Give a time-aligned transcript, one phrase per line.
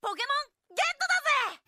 [0.00, 1.66] ポケモンゲットだぜ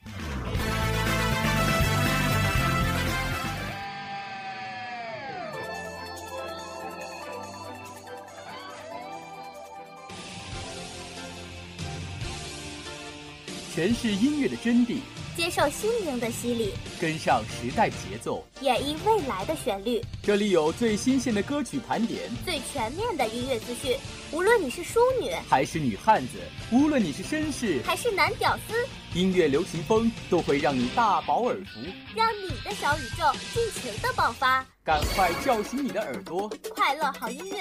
[13.74, 15.00] 诠释音乐的真谛，
[15.35, 19.99] 接受心灵的洗礼，跟上时代节奏，演绎未来的旋律。
[20.21, 23.97] 这里有最新鲜的歌曲盘点，最全面的音乐资讯。
[24.31, 26.37] 无论你是淑女还是女汉子，
[26.71, 28.73] 无论你是绅士还是男屌丝，
[29.17, 31.79] 音乐流行风都会让你大饱耳福，
[32.15, 34.63] 让你的小宇宙尽情的爆发。
[34.83, 37.57] 赶快叫醒你的耳朵，快乐好音乐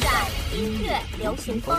[0.00, 1.76] 在音乐流行风。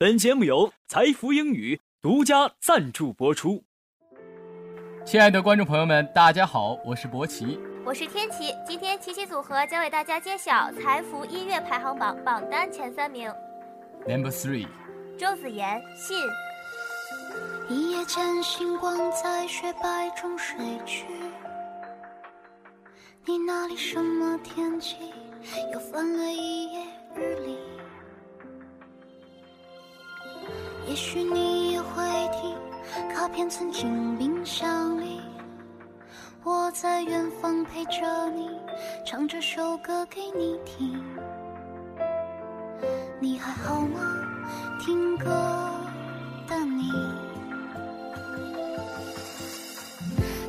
[0.00, 3.64] 本节目由财富英语独家赞助播出。
[5.04, 8.54] 亲爱的观众朋友们，大家好，我是博奇，我是天琪。
[8.64, 13.28] 今天琪琪组合将为大家揭晓财富音乐排行榜榜单前三名。
[14.06, 14.68] Number three，
[15.18, 16.16] 周子妍《信》。
[17.68, 21.06] 一夜间，星光在雪白中睡去。
[23.24, 25.12] 你那里什么天气？
[25.72, 26.84] 又翻了一页
[27.16, 27.58] 日历。
[30.88, 32.56] 也许你也会听，
[33.14, 35.20] 卡片存进冰箱里。
[36.42, 38.48] 我在远方陪着你，
[39.04, 40.98] 唱这首歌给你听。
[43.20, 44.00] 你还好吗？
[44.80, 45.26] 听歌
[46.48, 46.90] 的你。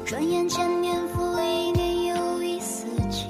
[0.05, 3.27] 转眼间，年复一年又一四季。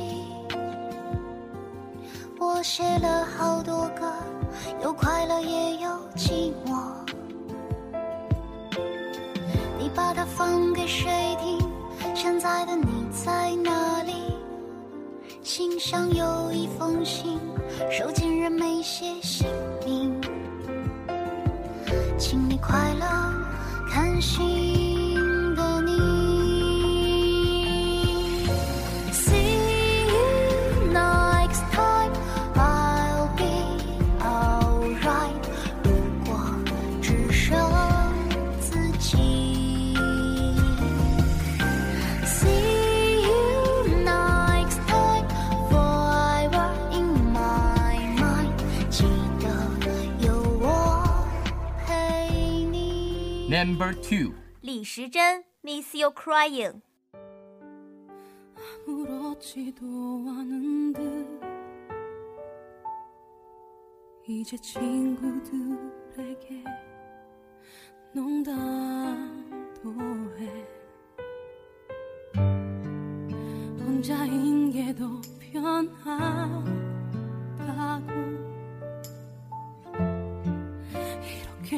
[2.38, 4.14] 我写了好多歌，
[4.84, 6.69] 有快乐也有寂寞。
[10.20, 11.10] 它放给谁
[11.42, 11.58] 听？
[12.14, 14.12] 现在的你在哪里？
[15.44, 17.40] 信箱有一封信，
[17.90, 19.48] 收件人没写姓
[53.69, 56.81] Number two，李时珍《Miss You Crying》。
[58.87, 61.41] 아무렇지도 않은 듯
[64.27, 65.55] 이제 친구들에게
[68.15, 69.68] 농담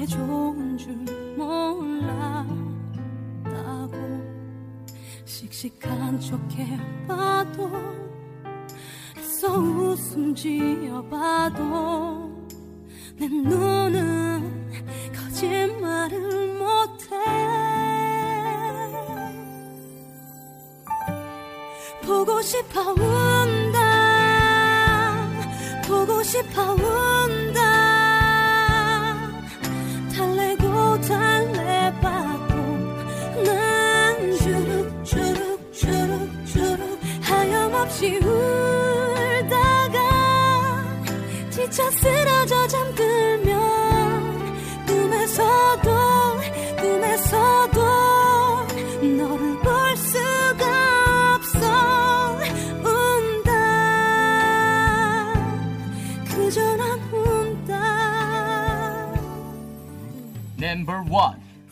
[0.05, 0.93] 좋은 줄
[1.37, 2.41] 몰랐다고
[5.25, 7.71] 씩씩한 척 해봐도
[9.17, 11.61] 애써 웃음 지어봐도
[13.17, 14.71] 내 눈은
[15.13, 17.15] 거짓말을 못해.
[22.03, 23.79] 보고 싶어 운다.
[25.87, 27.10] 보고 싶어 운다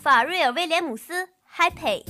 [0.10, 1.14] 法瑞尔·威廉姆斯
[1.56, 2.04] 《Happy》。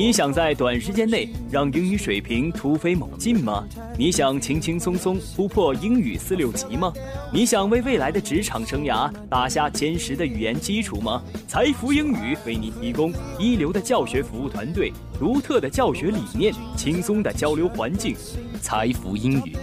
[0.00, 3.68] 你想在短时间内让英语水平突飞猛进吗？
[3.98, 6.90] 你想轻轻松松突破英语四六级吗？
[7.30, 11.22] 你想为未来的职场生涯打下坚实的语言基础吗？
[11.46, 18.16] 财富英语为你提供一流的教学服务团队、独特的教学理念、轻松的交流环境。
[18.62, 19.54] 财富英语，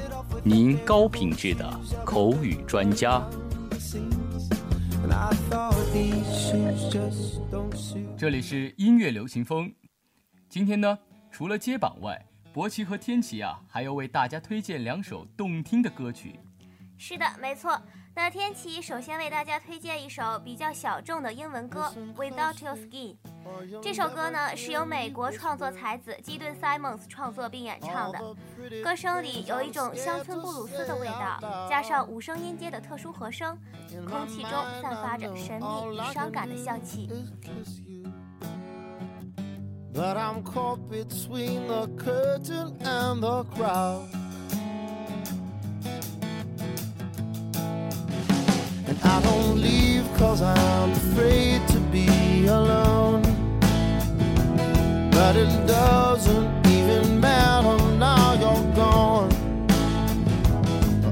[0.44, 1.68] 您高品质的
[2.06, 3.28] 口语专家。
[8.16, 9.72] 这里是音乐流行风。
[10.58, 10.98] 今天呢，
[11.30, 12.20] 除了接榜外，
[12.52, 16.40] 博奇和天琪啊，还要为大家推荐两首动听的歌曲。
[16.98, 17.80] 是的，没错。
[18.16, 23.16] 那天琪首先为大家推荐一首比较小众的英文歌《Without Your Skin》。
[23.84, 28.20] 这首歌呢是由美国创作才子基顿· Simons 创作并演唱的，
[28.84, 33.56] 歌声里有一种乡村布鲁斯的味道，加上五声音阶的特殊和声，
[34.10, 34.52] 空气中
[34.82, 37.08] 散发着神秘与伤感的香气。
[39.98, 44.08] But I'm caught between the curtain and the crowd.
[48.86, 53.24] And I don't leave cause I'm afraid to be alone.
[55.10, 59.32] But it doesn't even matter now you're gone.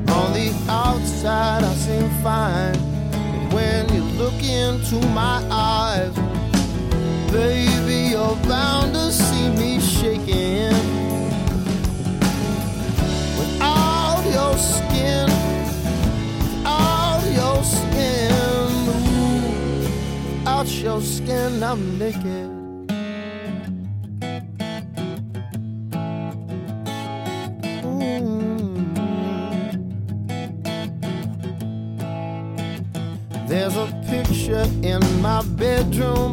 [0.10, 2.78] On the outside I seem fine.
[3.34, 6.16] But when you look into my eyes,
[7.36, 7.75] Baby,
[8.26, 10.74] you're bound to see me shaking.
[13.40, 15.28] Without your skin,
[16.42, 18.32] without your skin,
[18.98, 19.44] ooh,
[20.40, 22.52] without your skin, I'm naked.
[33.48, 36.25] There's a picture in my bedroom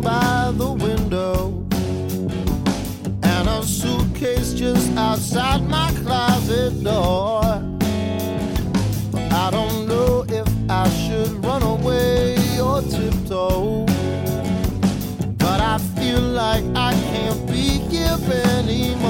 [5.52, 7.42] outside my closet door.
[9.30, 13.86] I don't know if I should run away or tiptoe.
[15.38, 19.01] But I feel like I can't be here anymore.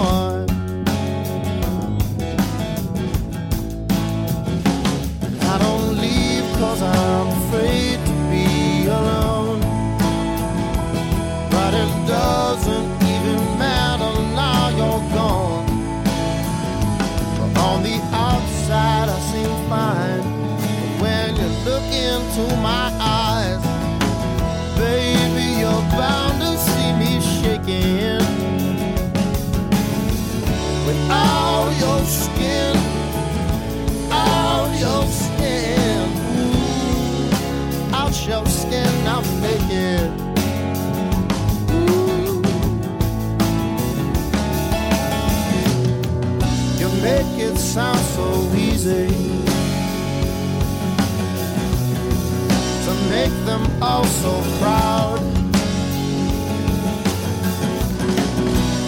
[53.52, 55.18] Them all so proud.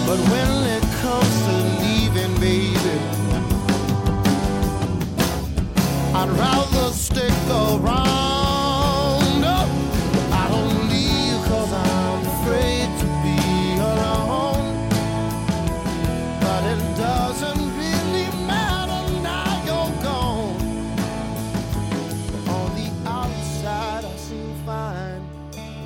[0.07, 2.97] But when it comes to leaving, baby.
[6.15, 8.04] I'd rather stick around.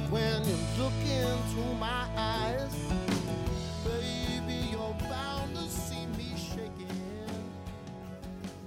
[0.10, 2.74] When you look into my eyes,
[3.84, 6.90] baby, you're bound to see me shaking.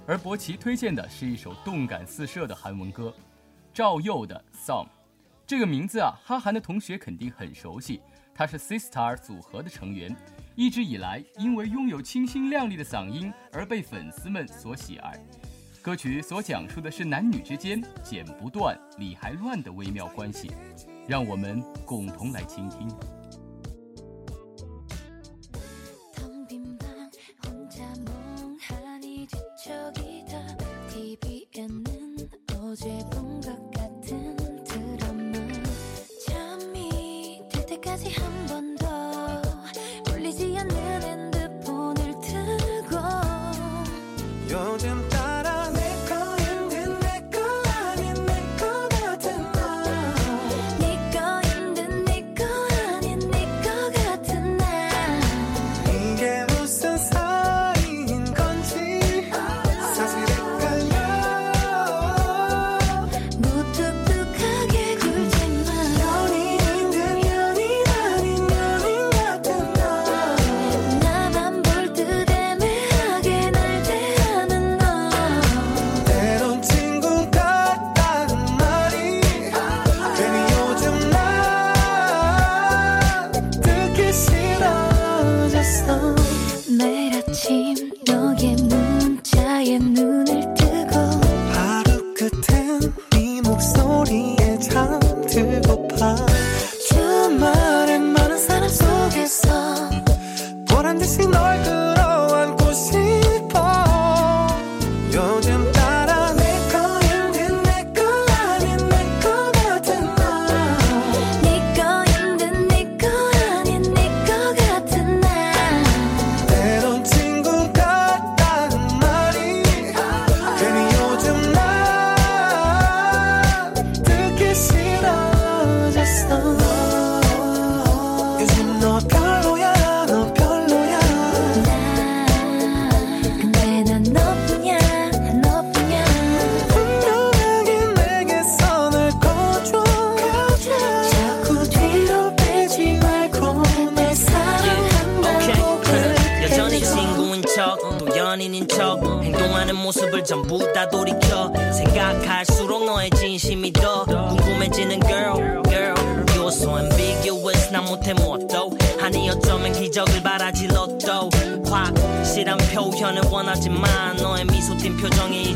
[0.07, 3.13] 而博奇推荐的是一首动感四射的韩文歌，
[3.73, 4.85] 赵佑的《Song》。
[5.45, 8.01] 这个名字啊，哈韩的同学肯定很熟悉，
[8.33, 10.15] 他是 Sistar 组合的成员，
[10.55, 15.13] 一直以来因为拥有清新亮丽的嗓音而被粉丝们所喜爱。
[15.81, 20.49] 歌曲所讲述的是男女之间剪不断、理还乱的微妙关系，
[21.07, 22.87] 让我们共同来倾听。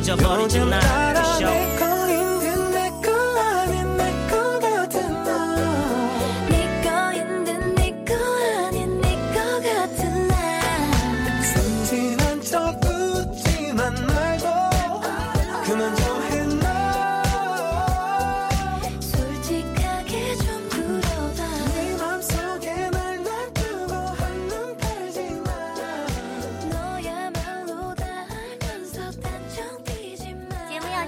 [0.07, 0.65] 잊어버리지 요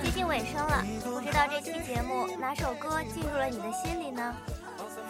[0.10, 4.36] 接近尾声了，不知道这期节目哪首歌进入了你的心里呢？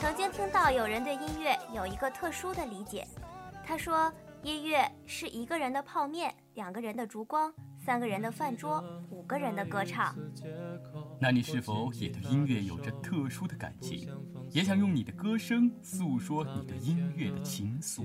[0.01, 3.07] 曾经听到有人对音乐有一个特殊的理解，
[3.65, 4.11] 他说
[4.43, 7.53] 音乐是一个人的泡面，两个人的烛光，
[7.89, 10.15] 三个人的饭桌，五个人的歌唱。
[11.19, 14.07] 那你是否也对音乐有着特殊的感情，
[14.51, 18.03] 也想用你的歌声诉说你对音乐的情愫？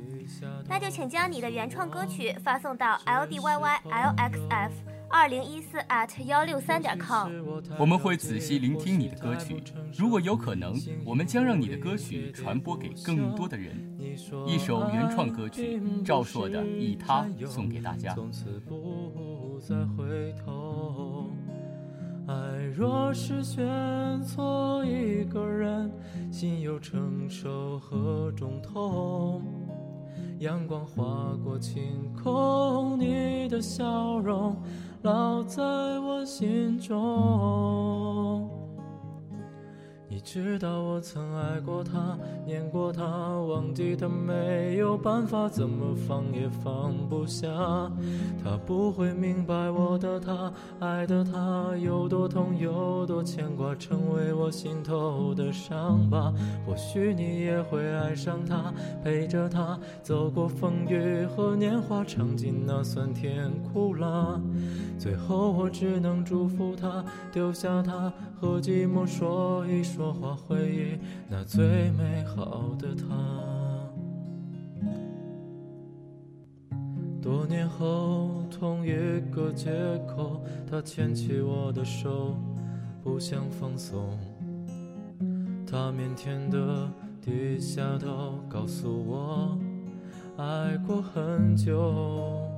[0.66, 4.72] 那就请将你的原创歌曲发送到 l d y y l x f
[5.10, 7.30] 二零一四 at 幺六三点 com。
[7.78, 9.62] 我们会仔细聆听你的歌曲，
[9.94, 10.74] 如果有可能，
[11.04, 13.76] 我们将让你的歌曲传播给更多的人。
[14.46, 18.16] 一首原创歌曲，赵硕的《以他》送给大家。
[19.66, 21.30] 再回头。
[22.26, 22.34] 爱
[22.76, 25.90] 若是选错一个人，
[26.30, 29.40] 心又承受何种痛？
[30.40, 31.82] 阳光划过晴
[32.22, 34.54] 空，你的笑容
[35.02, 38.50] 烙在我心中。
[40.24, 47.46] 知道我曾爱过他，念过他，忘记他没有办法，怎么放也放不下。
[48.42, 50.50] 他不会明白我的他，
[50.80, 56.32] 爱的他有多痛，有多牵挂，成为我心头的伤疤。
[56.66, 58.72] 或许你也会爱上他，
[59.04, 64.40] 陪着他走过风雨和年华，尝尽那酸甜苦辣。
[64.98, 73.04] 最后我只能祝福他，丢下他和寂寞说一说话，回忆那最美好的他。
[77.20, 78.92] 多年后，同一
[79.30, 79.70] 个街
[80.06, 82.34] 口，他牵起我的手，
[83.02, 84.18] 不想放松。
[85.66, 86.88] 他腼腆的
[87.20, 89.58] 低下头，告诉我，
[90.36, 92.53] 爱过很久。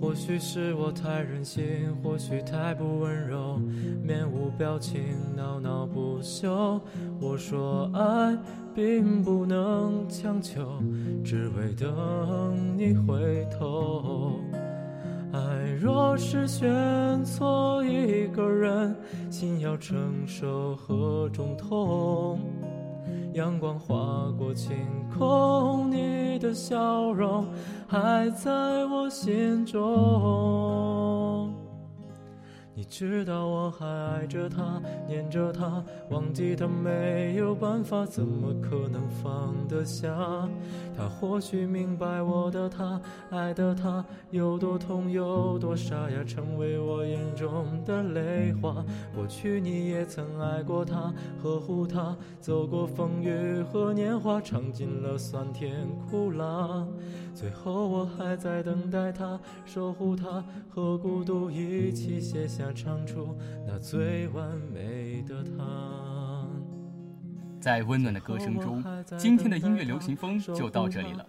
[0.00, 1.64] 或许是我太任性，
[2.02, 3.58] 或许太不温柔，
[4.02, 5.00] 面无表情，
[5.34, 6.80] 闹闹不休。
[7.20, 8.36] 我说爱
[8.74, 10.82] 并不能强求，
[11.24, 14.38] 只为等你回头。
[15.32, 15.40] 爱
[15.80, 18.94] 若是选错一个人，
[19.30, 22.38] 心要承受何种痛？
[23.32, 24.76] 阳光划过晴
[25.18, 25.90] 空，
[26.36, 27.46] 你的笑容
[27.88, 28.50] 还在
[28.84, 31.55] 我心中。
[32.76, 40.46] 你知道我还爱着他，念着他，忘记他没有办法，怎么可能放得下？
[40.94, 48.84] 他或许明白我的他，爱的他有多痛，有多傻呀，成为我眼中的泪花。
[49.14, 56.86] 过去你也曾爱过他，呵护他，走过风雨和年华，尝尽了酸甜苦辣。
[57.34, 62.65] 最后我还在等待他，守护他，和孤独一起写下。
[62.72, 66.46] 唱出那最完美的他。
[67.60, 68.84] 在温暖的歌声中，
[69.18, 71.26] 今天的音乐流行风就到这里了。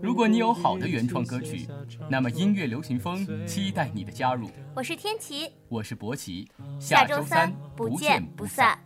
[0.00, 1.66] 如果你有好的原创歌曲，
[2.08, 4.48] 那么音乐流行风期待你的加入。
[4.74, 6.48] 我是天琪，我是博奇，
[6.78, 8.78] 下周三不见不散。